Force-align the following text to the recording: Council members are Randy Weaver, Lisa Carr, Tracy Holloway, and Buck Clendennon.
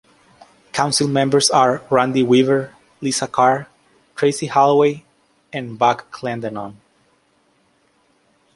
Council 0.73 1.07
members 1.07 1.51
are 1.51 1.83
Randy 1.91 2.23
Weaver, 2.23 2.73
Lisa 3.01 3.27
Carr, 3.27 3.67
Tracy 4.15 4.47
Holloway, 4.47 5.03
and 5.53 5.77
Buck 5.77 6.11
Clendennon. 6.11 6.77